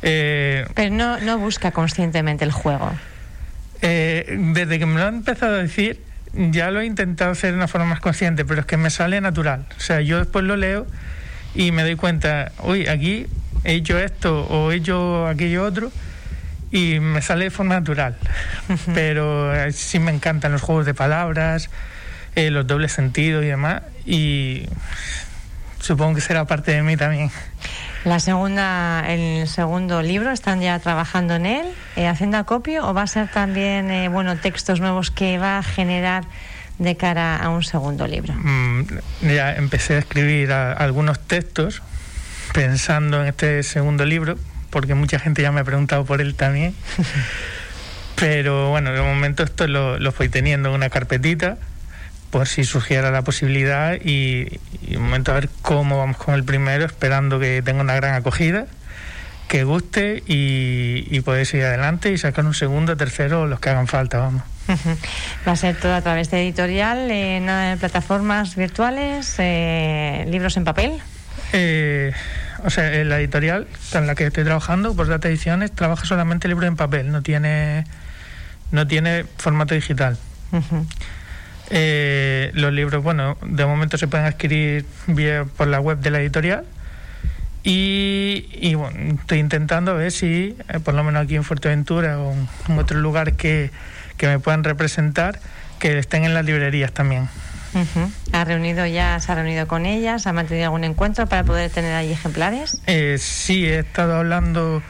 Eh, 0.02 0.66
Pero 0.74 0.94
no, 0.94 1.18
no 1.20 1.38
busca 1.38 1.70
conscientemente 1.70 2.44
el 2.44 2.52
juego. 2.52 2.92
Eh, 3.82 4.38
desde 4.54 4.78
que 4.78 4.86
me 4.86 5.00
lo 5.00 5.06
han 5.06 5.16
empezado 5.16 5.56
a 5.56 5.58
decir, 5.58 6.00
ya 6.32 6.70
lo 6.70 6.80
he 6.80 6.86
intentado 6.86 7.30
hacer 7.30 7.50
de 7.52 7.56
una 7.56 7.68
forma 7.68 7.86
más 7.86 8.00
consciente, 8.00 8.44
pero 8.44 8.60
es 8.60 8.66
que 8.66 8.76
me 8.76 8.90
sale 8.90 9.20
natural. 9.20 9.66
O 9.76 9.80
sea, 9.80 10.00
yo 10.00 10.18
después 10.18 10.44
lo 10.44 10.56
leo 10.56 10.86
y 11.54 11.70
me 11.72 11.82
doy 11.82 11.96
cuenta, 11.96 12.52
uy, 12.62 12.86
aquí 12.86 13.26
he 13.64 13.74
hecho 13.74 13.98
esto 13.98 14.44
o 14.44 14.72
he 14.72 14.76
hecho 14.76 15.26
aquello 15.26 15.64
otro 15.64 15.90
y 16.70 16.98
me 17.00 17.22
sale 17.22 17.44
de 17.44 17.50
forma 17.50 17.74
natural. 17.74 18.16
Pero 18.94 19.54
eh, 19.54 19.72
sí 19.72 19.98
me 19.98 20.12
encantan 20.12 20.52
los 20.52 20.60
juegos 20.62 20.86
de 20.86 20.94
palabras, 20.94 21.70
los 22.36 22.66
dobles 22.66 22.92
sentidos 22.92 23.44
y 23.44 23.48
demás. 23.48 23.82
Y 24.06 24.66
supongo 25.80 26.16
que 26.16 26.20
será 26.20 26.46
parte 26.46 26.72
de 26.72 26.82
mí 26.82 26.96
también. 26.96 27.30
La 28.04 28.20
segunda, 28.20 29.02
el 29.08 29.48
segundo 29.48 30.02
libro, 30.02 30.30
¿están 30.30 30.60
ya 30.60 30.78
trabajando 30.78 31.36
en 31.36 31.46
él, 31.46 31.66
eh, 31.96 32.06
haciendo 32.06 32.36
acopio 32.36 32.86
o 32.86 32.92
va 32.92 33.02
a 33.02 33.06
ser 33.06 33.28
también, 33.28 33.90
eh, 33.90 34.08
bueno, 34.08 34.36
textos 34.36 34.80
nuevos 34.80 35.10
que 35.10 35.38
va 35.38 35.56
a 35.58 35.62
generar 35.62 36.24
de 36.78 36.96
cara 36.98 37.36
a 37.36 37.48
un 37.48 37.62
segundo 37.62 38.06
libro? 38.06 38.34
Mm, 38.34 38.82
ya 39.22 39.54
empecé 39.54 39.94
a 39.94 39.98
escribir 40.00 40.52
algunos 40.52 41.18
textos 41.18 41.82
pensando 42.52 43.22
en 43.22 43.28
este 43.28 43.62
segundo 43.62 44.04
libro, 44.04 44.36
porque 44.68 44.94
mucha 44.94 45.18
gente 45.18 45.40
ya 45.40 45.50
me 45.50 45.60
ha 45.60 45.64
preguntado 45.64 46.04
por 46.04 46.20
él 46.20 46.34
también. 46.34 46.74
Pero 48.16 48.68
bueno, 48.68 48.92
de 48.92 49.00
momento 49.00 49.44
esto 49.44 49.66
lo, 49.66 49.98
lo 49.98 50.12
fui 50.12 50.28
teniendo 50.28 50.68
en 50.68 50.74
una 50.74 50.90
carpetita 50.90 51.56
por 52.34 52.48
si 52.48 52.64
surgiera 52.64 53.12
la 53.12 53.22
posibilidad 53.22 53.94
y, 53.94 54.58
un 54.88 55.04
momento 55.04 55.30
a 55.30 55.34
ver 55.36 55.48
cómo 55.62 55.98
vamos 55.98 56.16
con 56.16 56.34
el 56.34 56.42
primero, 56.42 56.84
esperando 56.84 57.38
que 57.38 57.62
tenga 57.62 57.80
una 57.80 57.94
gran 57.94 58.16
acogida, 58.16 58.66
que 59.46 59.62
guste 59.62 60.24
y, 60.26 61.06
y 61.16 61.20
poder 61.20 61.46
seguir 61.46 61.66
adelante 61.66 62.10
y 62.10 62.18
sacar 62.18 62.44
un 62.44 62.52
segundo, 62.52 62.96
tercero, 62.96 63.46
los 63.46 63.60
que 63.60 63.70
hagan 63.70 63.86
falta, 63.86 64.18
vamos. 64.18 64.42
Va 65.46 65.52
a 65.52 65.56
ser 65.56 65.76
todo 65.76 65.94
a 65.94 66.00
través 66.00 66.28
de 66.32 66.42
editorial, 66.42 67.08
en 67.08 67.78
plataformas 67.78 68.56
virtuales, 68.56 69.36
eh, 69.38 70.26
libros 70.28 70.56
en 70.56 70.64
papel. 70.64 71.00
Eh, 71.52 72.12
o 72.64 72.70
sea, 72.70 72.90
la 73.04 73.20
editorial 73.20 73.68
en 73.92 74.08
la 74.08 74.16
que 74.16 74.26
estoy 74.26 74.42
trabajando, 74.42 74.96
por 74.96 75.06
Data 75.06 75.28
Ediciones, 75.28 75.70
trabaja 75.70 76.04
solamente 76.04 76.48
libros 76.48 76.66
en 76.66 76.74
papel, 76.74 77.12
no 77.12 77.22
tiene, 77.22 77.84
no 78.72 78.88
tiene 78.88 79.24
formato 79.38 79.76
digital. 79.76 80.18
Eh, 81.70 82.50
los 82.54 82.72
libros, 82.72 83.02
bueno, 83.02 83.36
de 83.42 83.64
momento 83.66 83.96
se 83.96 84.06
pueden 84.06 84.26
adquirir 84.26 84.84
vía 85.06 85.46
por 85.56 85.68
la 85.68 85.80
web 85.80 85.98
de 85.98 86.10
la 86.10 86.20
editorial. 86.20 86.64
Y, 87.66 88.74
bueno, 88.74 89.14
estoy 89.20 89.38
intentando 89.38 89.96
ver 89.96 90.12
si, 90.12 90.54
eh, 90.68 90.80
por 90.80 90.92
lo 90.92 91.02
menos 91.02 91.24
aquí 91.24 91.34
en 91.34 91.44
Fuerteventura 91.44 92.18
o 92.18 92.34
en 92.68 92.78
otro 92.78 93.00
lugar 93.00 93.34
que, 93.34 93.70
me 94.20 94.38
puedan 94.38 94.64
representar, 94.64 95.38
que 95.78 95.98
estén 95.98 96.24
en 96.24 96.34
las 96.34 96.44
librerías 96.44 96.92
también. 96.92 97.28
¿Ha 98.32 98.44
reunido 98.44 98.86
ya, 98.86 99.18
se 99.18 99.32
ha 99.32 99.34
reunido 99.34 99.66
con 99.66 99.86
ellas? 99.86 100.26
¿Ha 100.26 100.32
mantenido 100.32 100.66
algún 100.66 100.84
encuentro 100.84 101.26
para 101.26 101.42
poder 101.42 101.70
tener 101.70 101.94
ahí 101.94 102.12
ejemplares? 102.12 102.78
Eh, 102.86 103.16
sí, 103.18 103.66
he 103.66 103.80
estado 103.80 104.16
hablando 104.16 104.82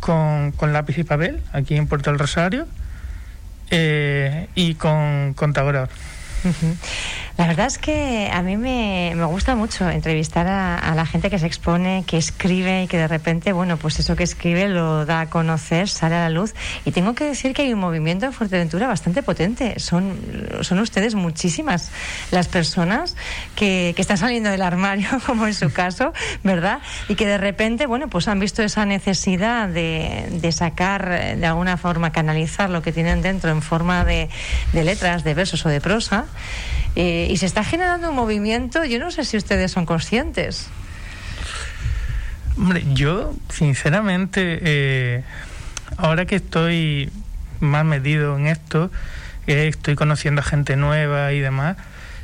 con, 0.00 0.52
con 0.52 0.72
Lápiz 0.72 0.98
y 0.98 1.04
Papel 1.04 1.40
aquí 1.52 1.76
en 1.76 1.86
Puerto 1.86 2.10
del 2.10 2.18
Rosario 2.18 2.66
eh, 3.72 4.48
y 4.54 4.74
con 4.74 5.34
contador. 5.34 5.88
La 7.38 7.46
verdad 7.46 7.66
es 7.66 7.78
que 7.78 8.30
a 8.32 8.42
mí 8.42 8.56
me, 8.56 9.14
gusta 9.26 9.54
mucho 9.54 9.88
entrevistar 9.88 10.46
a, 10.46 10.94
la 10.94 11.06
gente 11.06 11.30
que 11.30 11.38
se 11.38 11.46
expone, 11.46 12.04
que 12.06 12.18
escribe 12.18 12.82
y 12.84 12.86
que 12.86 12.98
de 12.98 13.08
repente, 13.08 13.52
bueno, 13.52 13.78
pues 13.78 13.98
eso 13.98 14.16
que 14.16 14.24
escribe 14.24 14.68
lo 14.68 15.06
da 15.06 15.22
a 15.22 15.30
conocer, 15.30 15.88
sale 15.88 16.14
a 16.14 16.20
la 16.20 16.30
luz. 16.30 16.54
Y 16.84 16.90
tengo 16.90 17.14
que 17.14 17.24
decir 17.24 17.54
que 17.54 17.62
hay 17.62 17.72
un 17.72 17.80
movimiento 17.80 18.26
en 18.26 18.32
Fuerteventura 18.32 18.86
bastante 18.86 19.22
potente. 19.22 19.80
Son, 19.80 20.18
son 20.60 20.78
ustedes 20.80 21.14
muchísimas 21.14 21.90
las 22.30 22.48
personas 22.48 23.16
que, 23.56 23.92
que 23.96 24.02
están 24.02 24.18
saliendo 24.18 24.50
del 24.50 24.62
armario, 24.62 25.08
como 25.26 25.46
en 25.46 25.54
su 25.54 25.72
caso, 25.72 26.12
¿verdad? 26.42 26.80
Y 27.08 27.14
que 27.14 27.26
de 27.26 27.38
repente, 27.38 27.86
bueno, 27.86 28.08
pues 28.08 28.28
han 28.28 28.40
visto 28.40 28.62
esa 28.62 28.84
necesidad 28.84 29.68
de, 29.68 30.26
de 30.30 30.52
sacar, 30.52 31.36
de 31.38 31.46
alguna 31.46 31.78
forma, 31.78 32.12
canalizar 32.12 32.68
lo 32.68 32.82
que 32.82 32.92
tienen 32.92 33.22
dentro 33.22 33.50
en 33.50 33.62
forma 33.62 34.04
de, 34.04 34.28
de 34.72 34.84
letras, 34.84 35.24
de 35.24 35.34
versos 35.34 35.64
o 35.64 35.68
de 35.70 35.80
prosa. 35.80 36.26
Eh, 36.94 37.21
y 37.30 37.36
se 37.36 37.46
está 37.46 37.64
generando 37.64 38.10
un 38.10 38.16
movimiento, 38.16 38.84
yo 38.84 38.98
no 38.98 39.10
sé 39.10 39.24
si 39.24 39.36
ustedes 39.36 39.70
son 39.70 39.86
conscientes. 39.86 40.68
Hombre, 42.56 42.84
yo, 42.92 43.34
sinceramente, 43.48 44.58
eh, 44.62 45.24
ahora 45.96 46.26
que 46.26 46.36
estoy 46.36 47.10
más 47.60 47.84
metido 47.84 48.36
en 48.38 48.46
esto, 48.46 48.90
estoy 49.46 49.94
conociendo 49.94 50.42
a 50.42 50.44
gente 50.44 50.76
nueva 50.76 51.32
y 51.32 51.40
demás, 51.40 51.76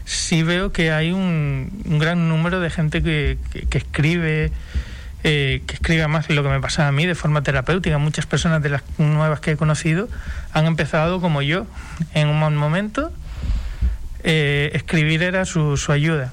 sí 0.04 0.42
veo 0.42 0.72
que 0.72 0.90
hay 0.92 1.12
un, 1.12 1.70
gran 1.98 2.28
número 2.28 2.60
de 2.60 2.70
gente 2.70 3.02
que, 3.02 3.38
escribe, 3.70 4.52
eh, 5.24 5.62
que 5.66 5.74
escribe 5.74 6.06
más 6.08 6.28
lo 6.30 6.42
que 6.42 6.48
me 6.48 6.60
pasa 6.60 6.88
a 6.88 6.92
mí 6.92 7.06
de 7.06 7.14
forma 7.14 7.42
terapéutica. 7.42 7.98
Muchas 7.98 8.26
personas 8.26 8.62
de 8.62 8.70
las 8.70 8.82
nuevas 8.98 9.40
que 9.40 9.52
he 9.52 9.56
conocido 9.56 10.08
han 10.52 10.66
empezado 10.66 11.20
como 11.20 11.42
yo, 11.42 11.66
en 12.14 12.28
un 12.28 12.56
momento 12.56 13.12
eh, 14.30 14.72
escribir 14.74 15.22
era 15.22 15.46
su, 15.46 15.78
su 15.78 15.90
ayuda. 15.90 16.32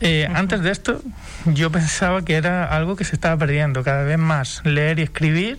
Eh, 0.00 0.28
antes 0.32 0.60
de 0.60 0.70
esto, 0.70 1.02
yo 1.46 1.72
pensaba 1.72 2.22
que 2.22 2.34
era 2.34 2.64
algo 2.64 2.96
que 2.96 3.04
se 3.04 3.14
estaba 3.14 3.34
perdiendo 3.38 3.82
cada 3.82 4.04
vez 4.04 4.18
más. 4.18 4.60
Leer 4.64 4.98
y 4.98 5.02
escribir, 5.04 5.58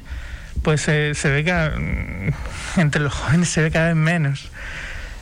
pues 0.62 0.82
se 0.82 1.14
ve 1.24 1.44
que 1.44 1.52
mm, 1.52 2.80
entre 2.80 3.02
los 3.02 3.14
jóvenes 3.16 3.50
se 3.50 3.64
ve 3.64 3.72
cada 3.72 3.88
vez 3.88 3.96
menos. 3.96 4.52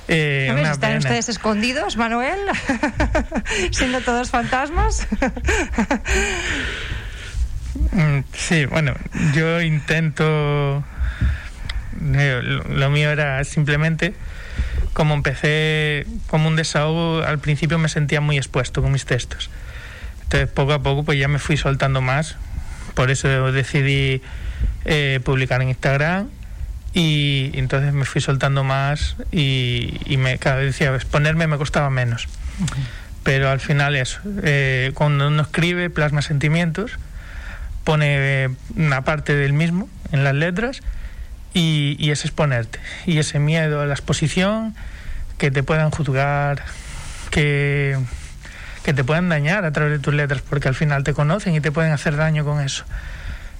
Eh, 0.10 0.54
¿Están 0.70 0.98
ustedes 0.98 1.30
escondidos, 1.30 1.96
Manuel? 1.96 2.40
Siendo 3.72 4.02
todos 4.02 4.30
fantasmas. 4.30 5.08
Mm, 7.92 8.22
sí, 8.34 8.66
bueno, 8.66 8.96
yo 9.36 9.62
intento. 9.62 10.84
Lo 12.02 12.90
mío 12.90 13.12
era 13.12 13.44
simplemente 13.44 14.16
como 14.98 15.14
empecé 15.14 16.08
como 16.26 16.48
un 16.48 16.56
desahogo, 16.56 17.22
al 17.22 17.38
principio 17.38 17.78
me 17.78 17.88
sentía 17.88 18.20
muy 18.20 18.38
expuesto 18.38 18.82
con 18.82 18.92
mis 18.92 19.06
textos. 19.06 19.52
Entonces, 20.24 20.50
poco 20.50 20.74
a 20.74 20.82
poco, 20.82 21.04
pues 21.04 21.20
ya 21.20 21.28
me 21.28 21.38
fui 21.38 21.56
soltando 21.56 22.02
más 22.02 22.36
por 22.96 23.12
eso 23.12 23.52
decidí 23.52 24.24
eh, 24.86 25.20
publicar 25.24 25.62
en 25.62 25.70
Instagram 25.70 26.30
y 26.96 27.52
entonces 27.54 27.94
me 27.94 28.06
fui 28.06 28.22
soltando 28.22 28.64
más 28.64 29.18
y, 29.32 30.00
y 30.06 30.18
me, 30.18 30.40
cada 30.40 30.56
vez 30.56 30.66
decía, 30.74 30.96
exponerme 30.96 31.46
me 31.46 31.58
costaba 31.58 31.92
menos. 31.92 32.28
Pero 33.22 33.52
al 33.52 33.60
final 33.60 33.96
eso, 33.96 34.20
eh, 34.42 34.94
cuando 34.96 35.28
uno 35.28 35.44
escribe, 35.44 35.92
plasma 35.92 36.24
sentimientos, 36.24 36.94
pone 37.84 38.50
una 38.76 39.04
parte 39.04 39.36
del 39.36 39.54
mismo 39.54 39.88
en 40.12 40.24
las 40.24 40.34
letras 40.34 40.82
y, 41.54 41.96
y 42.00 42.12
es 42.12 42.26
exponerte. 42.26 42.80
Y 43.06 43.18
ese 43.20 43.40
miedo 43.40 43.82
a 43.82 43.86
la 43.86 43.94
exposición, 43.94 44.76
que 45.38 45.52
te 45.52 45.64
puedan 45.64 45.92
juzgar, 45.92 46.64
que, 47.30 47.98
que 48.84 48.94
te 48.94 49.04
puedan 49.04 49.30
dañar 49.30 49.66
a 49.66 49.72
través 49.72 49.94
de 49.94 50.00
tus 50.00 50.14
letras, 50.14 50.42
porque 50.42 50.68
al 50.68 50.76
final 50.76 51.04
te 51.04 51.14
conocen 51.14 51.56
y 51.56 51.62
te 51.62 51.72
pueden 51.72 51.92
hacer 51.92 52.16
daño 52.16 52.44
con 52.44 52.62
eso. 52.62 52.86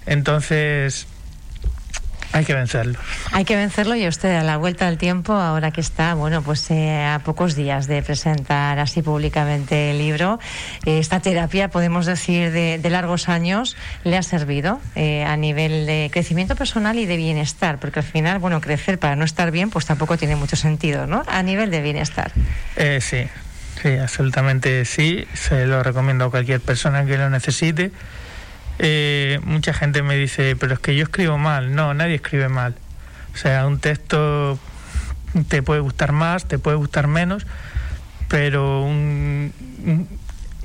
Entonces, 0.06 1.08
hay 2.34 2.46
que 2.46 2.54
vencerlo. 2.54 3.00
Hay 3.32 3.46
que 3.46 3.56
vencerlo 3.56 3.96
y 3.96 4.08
usted 4.08 4.36
a 4.36 4.44
la 4.44 4.58
vuelta 4.58 4.86
del 4.86 4.98
tiempo, 4.98 5.34
ahora 5.34 5.72
que 5.72 5.82
está, 5.82 6.14
bueno, 6.14 6.42
pues 6.42 6.70
eh, 6.72 7.04
a 7.06 7.20
pocos 7.20 7.56
días 7.56 7.88
de 7.88 8.02
presentar 8.04 8.80
así 8.80 9.02
públicamente 9.02 9.92
el 9.92 9.98
libro, 9.98 10.40
eh, 10.86 11.00
esta 11.00 11.20
terapia, 11.20 11.70
podemos 11.70 12.06
decir, 12.06 12.52
de, 12.52 12.80
de, 12.80 12.90
largos 12.90 13.30
años, 13.30 13.76
le 14.04 14.18
ha 14.18 14.24
servido 14.24 14.80
eh, 14.96 15.24
a 15.24 15.38
nivel 15.38 15.86
de 15.86 16.10
crecimiento 16.12 16.56
personal 16.56 17.00
y 17.00 17.06
de 17.06 17.18
bienestar, 17.18 17.80
porque 17.80 18.00
al 18.00 18.06
final, 18.06 18.40
bueno, 18.40 18.62
crecer 18.62 19.00
para 19.00 19.16
no 19.16 19.26
estar 19.26 19.52
bien, 19.52 19.70
pues 19.70 19.86
tampoco 19.86 20.18
tiene 20.18 20.36
mucho 20.36 20.56
sentido, 20.56 21.08
¿no? 21.08 21.24
A 21.28 21.44
nivel 21.44 21.72
de 21.72 21.82
bienestar. 21.82 22.32
Eh, 22.76 23.00
sí, 23.02 23.28
sí, 23.82 23.98
absolutamente 23.98 24.86
sí. 24.86 25.26
Se 25.34 25.66
lo 25.66 25.84
recomiendo 25.84 26.26
a 26.26 26.32
cualquier 26.32 26.62
persona 26.62 27.06
que 27.06 27.18
lo 27.18 27.30
necesite 27.30 27.92
eh, 28.80 29.40
mucha 29.44 29.74
gente 29.74 30.04
me 30.04 30.16
dice, 30.16 30.56
pero 30.56 30.74
es 30.74 30.80
que 30.80 30.96
yo 30.96 31.04
escribo 31.04 31.38
mal. 31.38 31.76
No, 31.76 31.94
nadie 31.94 32.16
escribe 32.16 32.50
mal. 32.50 32.76
O 33.34 33.38
sea, 33.38 33.66
un 33.68 33.80
texto 33.80 34.60
te 35.48 35.62
puede 35.64 35.82
gustar 35.82 36.12
más, 36.12 36.48
te 36.48 36.60
puede 36.60 36.78
gustar 36.78 37.08
menos, 37.08 37.46
pero 38.28 38.84
un, 38.84 39.54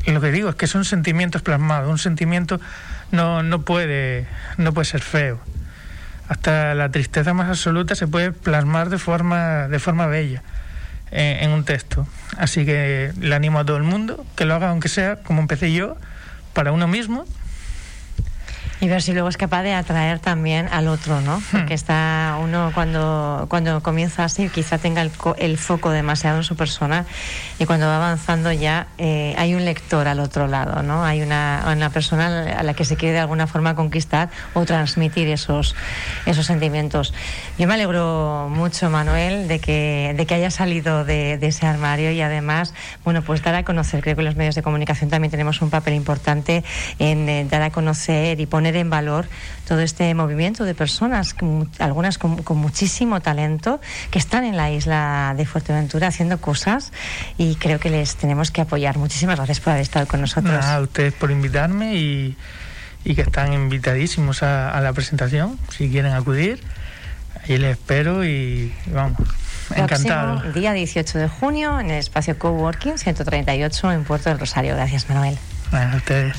lo 0.06 0.20
que 0.20 0.30
digo 0.30 0.48
es 0.48 0.54
que 0.54 0.66
son 0.66 0.84
sentimientos 0.84 1.42
plasmados. 1.42 1.90
Un 1.90 1.98
sentimiento 1.98 2.60
no, 3.10 3.42
no, 3.42 3.62
puede, 3.62 4.26
no 4.56 4.72
puede 4.72 4.86
ser 4.86 5.00
feo. 5.00 5.40
Hasta 6.28 6.74
la 6.74 6.90
tristeza 6.90 7.34
más 7.34 7.48
absoluta 7.48 7.94
se 7.94 8.06
puede 8.06 8.32
plasmar 8.32 8.88
de 8.88 8.98
forma, 8.98 9.68
de 9.68 9.78
forma 9.78 10.06
bella 10.06 10.42
en, 11.10 11.44
en 11.44 11.50
un 11.50 11.64
texto. 11.64 12.06
Así 12.38 12.64
que 12.64 13.12
le 13.20 13.34
animo 13.34 13.58
a 13.58 13.64
todo 13.64 13.76
el 13.76 13.82
mundo 13.82 14.24
que 14.36 14.44
lo 14.44 14.54
haga, 14.54 14.70
aunque 14.70 14.88
sea 14.88 15.16
como 15.16 15.40
empecé 15.42 15.72
yo, 15.72 15.96
para 16.54 16.72
uno 16.72 16.86
mismo 16.88 17.26
y 18.82 18.88
ver 18.88 19.00
si 19.00 19.12
luego 19.12 19.28
es 19.28 19.36
capaz 19.36 19.62
de 19.62 19.74
atraer 19.74 20.18
también 20.18 20.66
al 20.72 20.88
otro, 20.88 21.20
¿no? 21.20 21.40
Porque 21.52 21.72
está 21.72 22.36
uno 22.42 22.72
cuando, 22.74 23.46
cuando 23.48 23.80
comienza 23.80 24.24
así, 24.24 24.48
quizá 24.48 24.76
tenga 24.78 25.02
el, 25.02 25.12
el 25.38 25.56
foco 25.56 25.90
demasiado 25.90 26.38
en 26.38 26.42
su 26.42 26.56
persona 26.56 27.06
y 27.60 27.64
cuando 27.64 27.86
va 27.86 27.98
avanzando 27.98 28.50
ya 28.50 28.88
eh, 28.98 29.36
hay 29.38 29.54
un 29.54 29.64
lector 29.64 30.08
al 30.08 30.18
otro 30.18 30.48
lado, 30.48 30.82
¿no? 30.82 31.04
Hay 31.04 31.22
una, 31.22 31.64
una 31.72 31.90
persona 31.90 32.58
a 32.58 32.62
la 32.64 32.74
que 32.74 32.84
se 32.84 32.96
quiere 32.96 33.14
de 33.14 33.20
alguna 33.20 33.46
forma 33.46 33.76
conquistar 33.76 34.30
o 34.52 34.64
transmitir 34.64 35.28
esos, 35.28 35.76
esos 36.26 36.44
sentimientos. 36.44 37.14
Yo 37.58 37.68
me 37.68 37.74
alegro 37.74 38.48
mucho, 38.50 38.90
Manuel, 38.90 39.46
de 39.46 39.60
que, 39.60 40.12
de 40.16 40.26
que 40.26 40.34
haya 40.34 40.50
salido 40.50 41.04
de, 41.04 41.38
de 41.38 41.46
ese 41.46 41.68
armario 41.68 42.10
y 42.10 42.20
además, 42.20 42.74
bueno, 43.04 43.22
pues 43.22 43.44
dar 43.44 43.54
a 43.54 43.62
conocer, 43.62 44.00
creo 44.00 44.16
que 44.16 44.22
los 44.22 44.34
medios 44.34 44.56
de 44.56 44.62
comunicación 44.62 45.08
también 45.08 45.30
tenemos 45.30 45.62
un 45.62 45.70
papel 45.70 45.94
importante 45.94 46.64
en 46.98 47.28
eh, 47.28 47.46
dar 47.48 47.62
a 47.62 47.70
conocer 47.70 48.40
y 48.40 48.46
poner 48.46 48.71
en 48.76 48.90
valor 48.90 49.26
todo 49.66 49.80
este 49.80 50.12
movimiento 50.14 50.64
de 50.64 50.74
personas, 50.74 51.34
algunas 51.78 52.18
con, 52.18 52.42
con, 52.42 52.58
muchísimo 52.58 53.20
talento, 53.20 53.80
que 54.10 54.18
están 54.18 54.44
en 54.44 54.56
la 54.56 54.70
isla 54.70 55.34
de 55.36 55.46
Fuerteventura 55.46 56.08
haciendo 56.08 56.40
cosas 56.40 56.92
y 57.38 57.56
creo 57.56 57.78
que 57.78 57.90
les 57.90 58.16
tenemos 58.16 58.50
que 58.50 58.60
apoyar. 58.60 58.98
Muchísimas 58.98 59.36
gracias 59.36 59.60
por 59.60 59.72
haber 59.72 59.82
estado 59.82 60.06
con 60.06 60.20
nosotros. 60.20 60.64
A 60.64 60.80
ustedes 60.80 61.12
por 61.14 61.30
invitarme 61.30 61.96
y, 61.96 62.36
y 63.04 63.14
que 63.14 63.22
están 63.22 63.52
invitadísimos 63.52 64.42
a, 64.42 64.70
a, 64.70 64.80
la 64.80 64.92
presentación, 64.92 65.58
si 65.70 65.90
quieren 65.90 66.12
acudir. 66.12 66.62
Ahí 67.44 67.58
les 67.58 67.72
espero 67.72 68.24
y 68.24 68.72
vamos. 68.86 69.18
Encantado. 69.74 70.40
Próximo, 70.40 70.52
día 70.52 70.72
18 70.72 71.18
de 71.18 71.28
junio 71.28 71.80
en 71.80 71.90
el 71.90 71.98
espacio 71.98 72.38
Coworking 72.38 72.98
138 72.98 73.92
en 73.92 74.04
Puerto 74.04 74.30
del 74.30 74.38
Rosario. 74.38 74.74
Gracias, 74.74 75.08
Manuel. 75.08 75.38
Bueno, 75.70 75.92
a 75.94 75.96
ustedes. 75.96 76.36